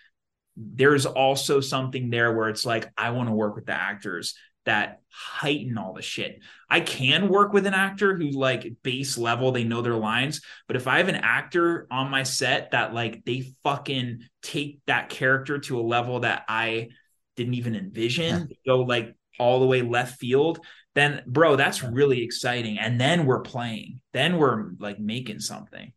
there's 0.61 1.07
also 1.07 1.61
something 1.61 2.11
there 2.11 2.35
where 2.35 2.49
it's 2.49 2.67
like 2.67 2.91
I 2.97 3.11
want 3.11 3.29
to 3.29 3.35
work 3.35 3.57
with 3.57 3.67
the 3.67 3.73
actors. 3.73 4.35
That 4.67 5.01
heighten 5.09 5.79
all 5.79 5.95
the 5.95 6.03
shit. 6.03 6.41
I 6.69 6.81
can 6.81 7.29
work 7.29 7.55
with 7.55 7.67
an 7.67 7.73
actor 7.73 8.15
who 8.15 8.31
like 8.31 8.71
base 8.83 9.17
level, 9.17 9.53
they 9.53 9.65
know 9.65 9.81
their 9.81 9.97
lines. 9.97 10.43
But 10.67 10.77
if 10.77 10.87
I 10.87 10.99
have 10.99 11.09
an 11.09 11.17
actor 11.17 11.87
on 11.91 12.11
my 12.11 12.25
set 12.25 12.73
that 12.73 12.93
like 12.93 13.25
they 13.25 13.53
fucking 13.65 14.21
take 14.43 14.81
that 14.87 15.09
character 15.09 15.59
to 15.61 15.81
a 15.81 15.83
level 15.83 16.21
that 16.21 16.45
I 16.47 16.91
didn't 17.37 17.55
even 17.55 17.75
envision, 17.75 18.51
go 18.67 18.83
like 18.83 19.17
all 19.39 19.61
the 19.61 19.67
way 19.67 19.81
left 19.81 20.21
field, 20.21 20.65
then 20.95 21.23
bro, 21.27 21.57
that's 21.57 21.83
really 21.83 22.23
exciting. 22.23 22.79
And 22.79 23.01
then 23.01 23.25
we're 23.25 23.41
playing, 23.41 24.01
then 24.13 24.37
we're 24.37 24.73
like 24.79 25.01
making 25.01 25.41
something. 25.41 25.91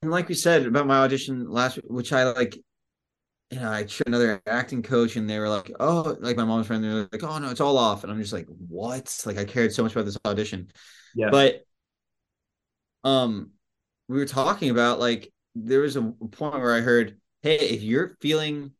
And 0.00 0.10
like 0.10 0.28
we 0.28 0.34
said 0.36 0.64
about 0.64 0.86
my 0.86 0.98
audition 0.98 1.50
last, 1.50 1.80
which 1.84 2.12
I 2.12 2.30
like 2.30 2.56
you 3.52 3.60
know, 3.60 3.70
I 3.70 3.82
tried 3.82 4.06
another 4.06 4.40
acting 4.46 4.82
coach 4.82 5.16
and 5.16 5.28
they 5.28 5.38
were 5.38 5.48
like, 5.48 5.70
oh, 5.78 6.16
like 6.20 6.38
my 6.38 6.44
mom's 6.44 6.66
friend, 6.66 6.82
they're 6.82 7.08
like, 7.12 7.22
oh 7.22 7.38
no, 7.38 7.50
it's 7.50 7.60
all 7.60 7.76
off. 7.76 8.02
And 8.02 8.10
I'm 8.10 8.18
just 8.18 8.32
like, 8.32 8.46
what? 8.46 9.14
Like 9.26 9.36
I 9.36 9.44
cared 9.44 9.74
so 9.74 9.82
much 9.82 9.92
about 9.92 10.06
this 10.06 10.16
audition. 10.24 10.70
Yeah. 11.14 11.28
But 11.30 11.66
um 13.04 13.50
we 14.08 14.16
were 14.16 14.26
talking 14.26 14.70
about 14.70 15.00
like 15.00 15.30
there 15.54 15.80
was 15.80 15.96
a 15.96 16.02
point 16.02 16.54
where 16.54 16.74
I 16.74 16.80
heard, 16.80 17.18
hey, 17.42 17.56
if 17.56 17.82
you're 17.82 18.16
feeling 18.22 18.72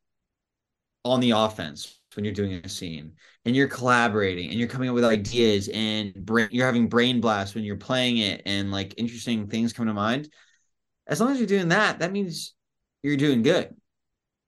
on 1.05 1.21
the 1.21 1.33
offense 1.33 2.01
when 2.15 2.25
you're 2.25 2.33
doing 2.33 2.55
a 2.55 2.69
scene 2.69 3.13
and 3.45 3.55
you're 3.55 3.69
collaborating 3.69 4.49
and 4.49 4.59
you're 4.59 4.69
coming 4.69 4.89
up 4.89 4.95
with 4.95 5.05
ideas 5.05 5.69
and 5.69 6.15
brain, 6.15 6.49
you're 6.51 6.67
having 6.67 6.89
brain 6.89 7.21
blasts 7.21 7.55
when 7.55 7.65
you're 7.65 7.77
playing 7.77 8.19
it 8.19 8.41
and 8.47 8.71
like 8.71 8.95
interesting 8.97 9.49
things 9.49 9.75
come 9.75 9.87
to 9.87 9.93
mind, 9.93 10.31
as 11.07 11.21
long 11.21 11.31
as 11.31 11.39
you're 11.39 11.47
doing 11.47 11.69
that, 11.69 11.99
that 11.99 12.13
means 12.13 12.55
you're 13.03 13.19
doing 13.19 13.43
good 13.43 13.75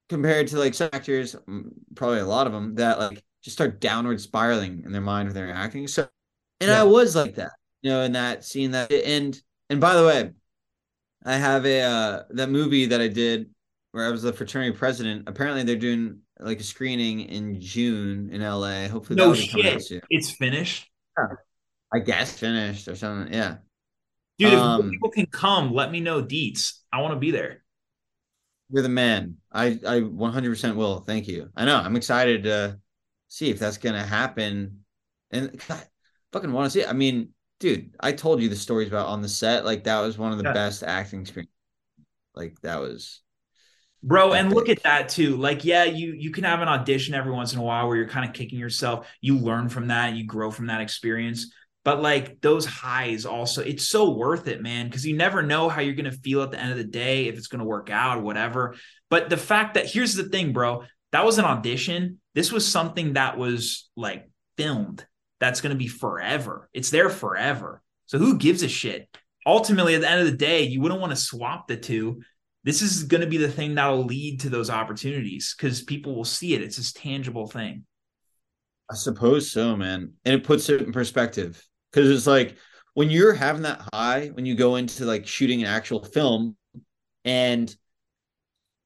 compared 0.08 0.48
to 0.48 0.58
like 0.58 0.74
some 0.74 0.90
actors, 0.92 1.34
mm, 1.48 1.70
probably 1.94 2.20
a 2.20 2.26
lot 2.26 2.46
of 2.46 2.52
them 2.52 2.74
that 2.76 2.98
like 2.98 3.22
just 3.42 3.56
start 3.56 3.80
downward 3.80 4.20
spiraling 4.20 4.82
in 4.84 4.92
their 4.92 5.00
mind 5.00 5.28
when 5.28 5.34
they're 5.34 5.52
acting. 5.52 5.86
So, 5.86 6.08
and 6.60 6.70
yeah. 6.70 6.80
I 6.80 6.84
was 6.84 7.16
like 7.16 7.34
that, 7.36 7.52
you 7.82 7.90
know, 7.90 8.02
in 8.02 8.12
that 8.12 8.44
scene 8.44 8.72
that 8.72 8.92
and 8.92 9.38
and 9.70 9.80
by 9.80 9.94
the 9.94 10.06
way, 10.06 10.30
I 11.24 11.36
have 11.36 11.64
a 11.66 11.80
uh 11.82 12.22
that 12.30 12.50
movie 12.50 12.86
that 12.86 13.00
I 13.00 13.08
did 13.08 13.50
where 13.92 14.06
I 14.06 14.10
was 14.10 14.22
the 14.22 14.32
fraternity 14.32 14.76
president. 14.76 15.24
Apparently, 15.26 15.62
they're 15.62 15.76
doing 15.76 16.20
like 16.38 16.60
a 16.60 16.64
screening 16.64 17.20
in 17.20 17.60
June 17.60 18.30
in 18.32 18.42
LA. 18.42 18.88
Hopefully, 18.88 19.16
no 19.16 19.34
shit, 19.34 20.02
it's 20.10 20.30
finished. 20.30 20.90
Yeah. 21.16 21.26
I 21.92 22.00
guess 22.00 22.36
finished 22.36 22.88
or 22.88 22.96
something. 22.96 23.32
Yeah, 23.32 23.56
dude. 24.38 24.54
Um, 24.54 24.86
if 24.86 24.90
people 24.90 25.10
can 25.10 25.26
come, 25.26 25.72
let 25.72 25.92
me 25.92 26.00
know 26.00 26.22
deets. 26.22 26.80
I 26.92 27.00
want 27.00 27.14
to 27.14 27.20
be 27.20 27.30
there. 27.30 27.63
You're 28.70 28.82
the 28.82 28.88
man. 28.88 29.36
I 29.52 29.66
I 29.66 30.00
100% 30.00 30.76
will. 30.76 31.00
Thank 31.00 31.28
you. 31.28 31.50
I 31.56 31.64
know. 31.64 31.76
I'm 31.76 31.96
excited 31.96 32.44
to 32.44 32.78
see 33.28 33.50
if 33.50 33.58
that's 33.58 33.78
gonna 33.78 34.04
happen. 34.04 34.84
And 35.30 35.60
God, 35.68 35.86
fucking 36.32 36.52
want 36.52 36.66
to 36.66 36.70
see 36.70 36.80
it. 36.80 36.88
I 36.88 36.92
mean, 36.92 37.30
dude, 37.60 37.94
I 38.00 38.12
told 38.12 38.42
you 38.42 38.48
the 38.48 38.56
stories 38.56 38.88
about 38.88 39.08
on 39.08 39.22
the 39.22 39.28
set. 39.28 39.64
Like 39.64 39.84
that 39.84 40.00
was 40.00 40.18
one 40.18 40.32
of 40.32 40.38
the 40.38 40.44
yeah. 40.44 40.52
best 40.52 40.82
acting 40.82 41.20
experience. 41.20 41.50
Like 42.34 42.60
that 42.62 42.80
was 42.80 43.22
bro 44.04 44.34
and 44.34 44.52
look 44.52 44.68
at 44.68 44.82
that 44.82 45.08
too 45.08 45.34
like 45.36 45.64
yeah 45.64 45.84
you 45.84 46.12
you 46.12 46.30
can 46.30 46.44
have 46.44 46.60
an 46.60 46.68
audition 46.68 47.14
every 47.14 47.32
once 47.32 47.54
in 47.54 47.58
a 47.58 47.62
while 47.62 47.88
where 47.88 47.96
you're 47.96 48.06
kind 48.06 48.28
of 48.28 48.34
kicking 48.34 48.58
yourself 48.58 49.08
you 49.22 49.38
learn 49.38 49.66
from 49.66 49.88
that 49.88 50.12
you 50.12 50.26
grow 50.26 50.50
from 50.50 50.66
that 50.66 50.82
experience 50.82 51.50
but 51.84 52.00
like 52.00 52.40
those 52.40 52.64
highs 52.64 53.26
also, 53.26 53.62
it's 53.62 53.88
so 53.88 54.10
worth 54.10 54.48
it, 54.48 54.62
man, 54.62 54.86
because 54.86 55.06
you 55.06 55.16
never 55.16 55.42
know 55.42 55.68
how 55.68 55.82
you're 55.82 55.94
going 55.94 56.10
to 56.10 56.18
feel 56.18 56.42
at 56.42 56.50
the 56.50 56.58
end 56.58 56.72
of 56.72 56.78
the 56.78 56.84
day, 56.84 57.28
if 57.28 57.36
it's 57.36 57.46
going 57.46 57.58
to 57.58 57.66
work 57.66 57.90
out 57.90 58.18
or 58.18 58.22
whatever. 58.22 58.74
But 59.10 59.28
the 59.28 59.36
fact 59.36 59.74
that 59.74 59.86
here's 59.86 60.14
the 60.14 60.24
thing, 60.24 60.54
bro, 60.54 60.84
that 61.12 61.26
was 61.26 61.38
an 61.38 61.44
audition. 61.44 62.20
This 62.34 62.50
was 62.50 62.66
something 62.66 63.12
that 63.12 63.36
was 63.36 63.90
like 63.96 64.28
filmed. 64.56 65.06
That's 65.40 65.60
going 65.60 65.74
to 65.74 65.78
be 65.78 65.88
forever. 65.88 66.70
It's 66.72 66.90
there 66.90 67.10
forever. 67.10 67.82
So 68.06 68.18
who 68.18 68.38
gives 68.38 68.62
a 68.62 68.68
shit? 68.68 69.06
Ultimately, 69.46 69.94
at 69.94 70.00
the 70.00 70.10
end 70.10 70.20
of 70.20 70.26
the 70.26 70.36
day, 70.36 70.62
you 70.62 70.80
wouldn't 70.80 71.02
want 71.02 71.12
to 71.12 71.16
swap 71.16 71.68
the 71.68 71.76
two. 71.76 72.22
This 72.64 72.80
is 72.80 73.04
going 73.04 73.20
to 73.20 73.26
be 73.26 73.36
the 73.36 73.50
thing 73.50 73.74
that 73.74 73.88
will 73.88 74.06
lead 74.06 74.40
to 74.40 74.48
those 74.48 74.70
opportunities 74.70 75.54
because 75.54 75.82
people 75.82 76.16
will 76.16 76.24
see 76.24 76.54
it. 76.54 76.62
It's 76.62 76.78
this 76.78 76.94
tangible 76.94 77.46
thing. 77.46 77.84
I 78.90 78.94
suppose 78.94 79.50
so, 79.52 79.76
man. 79.76 80.14
And 80.24 80.34
it 80.36 80.44
puts 80.44 80.70
it 80.70 80.80
in 80.80 80.92
perspective 80.92 81.62
because 81.94 82.10
it's 82.10 82.26
like 82.26 82.56
when 82.94 83.10
you're 83.10 83.34
having 83.34 83.62
that 83.62 83.82
high 83.92 84.28
when 84.34 84.46
you 84.46 84.54
go 84.54 84.76
into 84.76 85.04
like 85.04 85.26
shooting 85.26 85.60
an 85.60 85.68
actual 85.68 86.02
film 86.02 86.56
and 87.24 87.74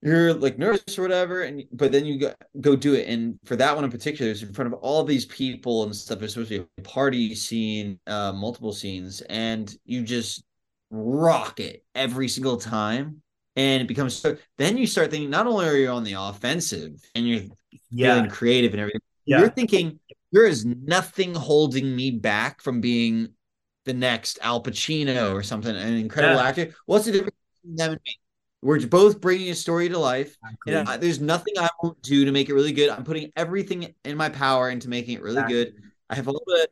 you're 0.02 0.32
like 0.34 0.58
nervous 0.58 0.98
or 0.98 1.02
whatever 1.02 1.42
and 1.42 1.64
but 1.72 1.90
then 1.90 2.04
you 2.04 2.20
go, 2.20 2.34
go 2.60 2.76
do 2.76 2.94
it 2.94 3.08
and 3.08 3.38
for 3.44 3.56
that 3.56 3.74
one 3.74 3.84
in 3.84 3.90
particular 3.90 4.30
it's 4.30 4.42
in 4.42 4.52
front 4.52 4.72
of 4.72 4.78
all 4.80 5.02
these 5.02 5.24
people 5.26 5.84
and 5.84 5.94
stuff 5.94 6.22
it's 6.22 6.34
supposed 6.34 6.50
to 6.50 6.60
be 6.60 6.66
a 6.78 6.82
party 6.82 7.34
scene 7.34 7.98
uh 8.06 8.32
multiple 8.32 8.72
scenes 8.72 9.20
and 9.22 9.76
you 9.84 10.02
just 10.02 10.44
rock 10.90 11.58
it 11.60 11.84
every 11.94 12.28
single 12.28 12.56
time 12.56 13.20
and 13.56 13.82
it 13.82 13.88
becomes 13.88 14.14
so 14.14 14.36
then 14.56 14.76
you 14.76 14.86
start 14.86 15.10
thinking 15.10 15.30
not 15.30 15.46
only 15.46 15.66
are 15.66 15.76
you 15.76 15.88
on 15.88 16.04
the 16.04 16.12
offensive 16.12 17.02
and 17.14 17.28
you're 17.28 17.42
yeah. 17.90 18.14
feeling 18.14 18.30
creative 18.30 18.72
and 18.72 18.80
everything 18.80 19.00
yeah. 19.24 19.40
you're 19.40 19.50
thinking 19.50 19.98
there 20.32 20.46
is 20.46 20.64
nothing 20.64 21.34
holding 21.34 21.94
me 21.94 22.10
back 22.10 22.60
from 22.60 22.80
being 22.80 23.28
the 23.84 23.94
next 23.94 24.38
Al 24.42 24.62
Pacino 24.62 25.32
or 25.32 25.42
something, 25.42 25.74
an 25.74 25.94
incredible 25.94 26.36
yeah. 26.36 26.48
actor. 26.48 26.74
What's 26.86 27.06
the 27.06 27.12
difference 27.12 27.36
between 27.62 27.76
them 27.76 27.92
and 27.92 28.00
me? 28.04 28.18
We're 28.60 28.86
both 28.86 29.20
bringing 29.20 29.50
a 29.50 29.54
story 29.54 29.88
to 29.88 29.98
life. 29.98 30.36
And 30.66 30.88
I, 30.88 30.96
there's 30.96 31.20
nothing 31.20 31.54
I 31.58 31.68
won't 31.82 32.02
do 32.02 32.24
to 32.24 32.32
make 32.32 32.48
it 32.48 32.54
really 32.54 32.72
good. 32.72 32.90
I'm 32.90 33.04
putting 33.04 33.30
everything 33.36 33.94
in 34.04 34.16
my 34.16 34.28
power 34.28 34.68
into 34.68 34.88
making 34.88 35.14
it 35.14 35.22
really 35.22 35.42
good. 35.44 35.74
I 36.10 36.16
have 36.16 36.28
all 36.28 36.42
the 36.44 36.68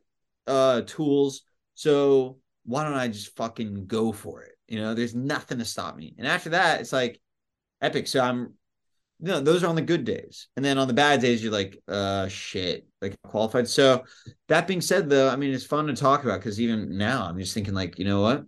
uh, 0.47 0.81
tools. 0.83 1.43
So 1.75 2.39
why 2.65 2.85
don't 2.85 2.95
I 2.95 3.09
just 3.09 3.37
fucking 3.37 3.87
go 3.87 4.13
for 4.13 4.43
it? 4.43 4.53
You 4.67 4.81
know, 4.81 4.95
there's 4.95 5.15
nothing 5.15 5.59
to 5.59 5.65
stop 5.65 5.97
me. 5.97 6.15
And 6.19 6.27
after 6.27 6.51
that, 6.51 6.81
it's 6.81 6.93
like 6.93 7.21
epic. 7.81 8.09
So 8.09 8.21
I'm 8.21 8.55
no, 9.19 9.41
those 9.41 9.65
are 9.65 9.69
on 9.69 9.77
the 9.77 9.83
good 9.83 10.05
days. 10.05 10.49
And 10.57 10.65
then 10.65 10.79
on 10.79 10.89
the 10.89 10.95
bad 10.95 11.21
days, 11.21 11.43
you're 11.43 11.53
like, 11.53 11.83
uh, 11.89 12.29
shit, 12.29 12.87
like 13.01 13.17
qualified. 13.23 13.69
So 13.69 14.05
that 14.49 14.67
being 14.67 14.81
said, 14.81 15.09
though, 15.09 15.29
I 15.29 15.37
mean, 15.37 15.55
it's 15.55 15.65
fun 15.65 15.87
to 15.87 15.95
talk 15.95 16.25
about 16.25 16.41
because 16.41 16.61
even 16.61 16.99
now 16.99 17.25
I'm 17.25 17.39
just 17.39 17.55
thinking, 17.55 17.75
like, 17.75 17.99
you 17.99 18.05
know 18.05 18.21
what? 18.21 18.45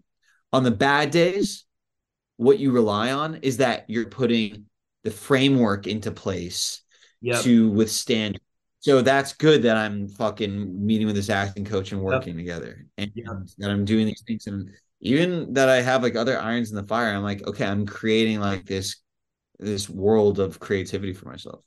On 0.52 0.64
the 0.64 0.70
bad 0.70 1.10
days, 1.10 1.64
what 2.36 2.58
you 2.58 2.70
rely 2.70 3.12
on 3.12 3.36
is 3.36 3.58
that 3.58 3.84
you're 3.88 4.06
putting 4.06 4.66
the 5.04 5.10
framework 5.10 5.86
into 5.86 6.10
place 6.10 6.82
yep. 7.20 7.42
to 7.42 7.70
withstand. 7.70 8.38
So 8.80 9.02
that's 9.02 9.32
good 9.32 9.62
that 9.62 9.76
I'm 9.76 10.08
fucking 10.08 10.86
meeting 10.86 11.06
with 11.06 11.16
this 11.16 11.30
acting 11.30 11.64
coach 11.64 11.92
and 11.92 12.00
working 12.00 12.38
yep. 12.38 12.44
together 12.44 12.86
and 12.96 13.10
yep. 13.14 13.26
that 13.58 13.70
I'm 13.70 13.84
doing 13.84 14.06
these 14.06 14.22
things. 14.26 14.46
And 14.46 14.70
even 15.00 15.52
that 15.54 15.68
I 15.68 15.80
have 15.80 16.02
like 16.02 16.14
other 16.14 16.38
irons 16.38 16.70
in 16.70 16.76
the 16.76 16.86
fire, 16.86 17.14
I'm 17.14 17.22
like, 17.22 17.46
okay, 17.46 17.66
I'm 17.66 17.86
creating 17.86 18.40
like 18.40 18.66
this 18.66 18.96
this 19.58 19.88
world 19.88 20.38
of 20.38 20.60
creativity 20.60 21.12
for 21.12 21.28
myself. 21.28 21.60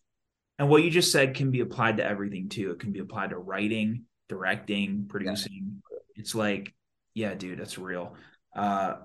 And 0.59 0.69
what 0.69 0.83
you 0.83 0.91
just 0.91 1.11
said 1.11 1.35
can 1.35 1.51
be 1.51 1.61
applied 1.61 1.97
to 1.97 2.05
everything 2.05 2.49
too. 2.49 2.71
It 2.71 2.79
can 2.79 2.91
be 2.91 2.99
applied 2.99 3.31
to 3.31 3.37
writing, 3.37 4.03
directing, 4.29 5.05
producing. 5.09 5.81
Yeah. 5.91 5.97
It's 6.15 6.35
like, 6.35 6.73
yeah, 7.13 7.33
dude, 7.33 7.59
that's 7.59 7.77
real. 7.77 8.15
Uh, 8.55 8.95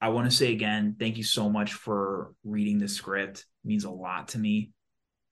I 0.00 0.08
want 0.08 0.30
to 0.30 0.36
say 0.36 0.52
again, 0.52 0.96
thank 0.98 1.16
you 1.16 1.24
so 1.24 1.48
much 1.48 1.74
for 1.74 2.32
reading 2.44 2.78
the 2.78 2.88
script. 2.88 3.38
It 3.64 3.68
means 3.68 3.84
a 3.84 3.90
lot 3.90 4.28
to 4.28 4.38
me. 4.38 4.70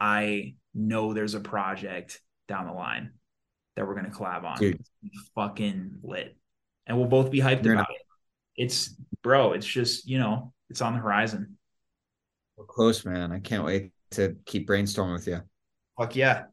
I 0.00 0.54
know 0.74 1.12
there's 1.12 1.34
a 1.34 1.40
project 1.40 2.20
down 2.48 2.66
the 2.66 2.72
line 2.72 3.12
that 3.76 3.86
we're 3.86 3.94
gonna 3.94 4.10
collab 4.10 4.44
on. 4.44 4.58
Dude. 4.58 4.80
fucking 5.34 5.98
lit. 6.02 6.36
And 6.86 6.98
we'll 6.98 7.06
both 7.06 7.30
be 7.30 7.38
hyped 7.38 7.64
You're 7.64 7.74
about 7.74 7.88
not- 7.88 7.96
it. 7.96 8.02
It's 8.64 8.94
bro, 9.22 9.52
it's 9.52 9.66
just, 9.66 10.06
you 10.06 10.18
know, 10.18 10.52
it's 10.68 10.82
on 10.82 10.92
the 10.92 10.98
horizon. 10.98 11.56
We're 12.56 12.64
close, 12.66 13.04
man. 13.04 13.32
I 13.32 13.40
can't 13.40 13.64
wait 13.64 13.92
to 14.12 14.36
keep 14.44 14.68
brainstorming 14.68 15.14
with 15.14 15.26
you. 15.26 15.40
Fuck 15.98 16.16
yeah. 16.16 16.44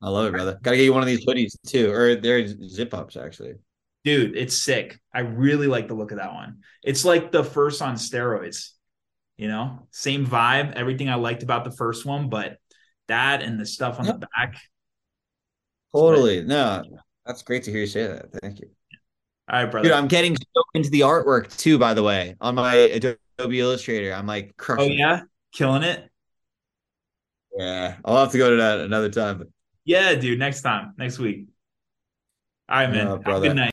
I 0.00 0.08
love 0.08 0.26
it, 0.26 0.32
brother. 0.32 0.58
Gotta 0.62 0.76
get 0.76 0.84
you 0.84 0.92
one 0.92 1.02
of 1.02 1.08
these 1.08 1.26
hoodies 1.26 1.56
too. 1.66 1.90
Or 1.90 2.14
they're 2.14 2.46
zip 2.46 2.94
ups 2.94 3.16
actually. 3.16 3.54
Dude, 4.04 4.36
it's 4.36 4.56
sick. 4.56 4.98
I 5.12 5.20
really 5.20 5.66
like 5.66 5.88
the 5.88 5.94
look 5.94 6.12
of 6.12 6.18
that 6.18 6.32
one. 6.32 6.60
It's 6.84 7.04
like 7.04 7.32
the 7.32 7.44
first 7.44 7.82
on 7.82 7.96
steroids. 7.96 8.70
You 9.36 9.48
know, 9.48 9.86
same 9.92 10.26
vibe, 10.26 10.74
everything 10.74 11.08
I 11.08 11.14
liked 11.14 11.42
about 11.42 11.64
the 11.64 11.70
first 11.70 12.04
one, 12.04 12.28
but 12.28 12.58
that 13.06 13.42
and 13.42 13.58
the 13.58 13.66
stuff 13.66 14.00
on 14.00 14.06
yep. 14.06 14.20
the 14.20 14.28
back. 14.36 14.56
Totally. 15.94 16.42
No, 16.42 16.82
that's 17.24 17.42
great 17.42 17.62
to 17.64 17.70
hear 17.70 17.80
you 17.80 17.86
say 17.86 18.06
that. 18.06 18.32
Thank 18.42 18.60
you. 18.60 18.70
All 19.50 19.62
right, 19.62 19.70
brother. 19.70 19.88
Dude, 19.88 19.96
I'm 19.96 20.08
getting 20.08 20.36
so 20.36 20.62
into 20.74 20.90
the 20.90 21.00
artwork 21.00 21.56
too, 21.56 21.78
by 21.78 21.94
the 21.94 22.02
way, 22.02 22.34
on 22.40 22.56
my 22.56 22.74
Adobe 22.74 23.18
Illustrator. 23.38 24.12
I'm 24.12 24.26
like 24.26 24.56
crushing. 24.56 24.92
Oh 24.92 24.94
yeah, 24.94 25.22
killing 25.52 25.82
it. 25.82 26.10
Yeah, 27.56 27.96
I'll 28.04 28.18
have 28.18 28.32
to 28.32 28.38
go 28.38 28.50
to 28.50 28.56
that 28.56 28.80
another 28.80 29.10
time. 29.10 29.44
Yeah, 29.84 30.14
dude. 30.14 30.38
Next 30.38 30.62
time, 30.62 30.94
next 30.98 31.18
week. 31.18 31.46
All 32.68 32.76
right, 32.76 32.90
man. 32.90 33.06
Uh, 33.06 33.16
good 33.16 33.56
night. 33.56 33.66